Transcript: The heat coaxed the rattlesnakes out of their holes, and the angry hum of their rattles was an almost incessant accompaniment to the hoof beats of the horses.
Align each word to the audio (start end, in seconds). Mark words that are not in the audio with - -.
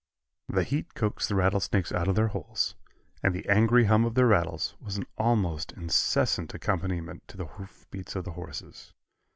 The 0.49 0.63
heat 0.63 0.95
coaxed 0.95 1.29
the 1.29 1.35
rattlesnakes 1.35 1.91
out 1.91 2.07
of 2.07 2.15
their 2.15 2.29
holes, 2.29 2.73
and 3.21 3.35
the 3.35 3.47
angry 3.47 3.83
hum 3.83 4.03
of 4.03 4.15
their 4.15 4.25
rattles 4.25 4.73
was 4.81 4.97
an 4.97 5.05
almost 5.15 5.73
incessant 5.73 6.51
accompaniment 6.55 7.27
to 7.27 7.37
the 7.37 7.45
hoof 7.45 7.85
beats 7.91 8.15
of 8.15 8.23
the 8.25 8.31
horses. 8.31 8.93